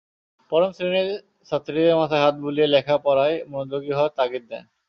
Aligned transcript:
পরম 0.51 0.71
স্নেহে 0.71 1.03
ছাত্রীদের 1.49 1.95
মাথায় 1.95 2.23
হাত 2.25 2.35
বুলিয়ে 2.43 2.67
লেখাপড়ায় 2.67 3.35
মনোযোগী 3.47 3.91
হওয়ার 3.93 4.15
তাগিদ 4.17 4.43
দেন। 4.49 4.63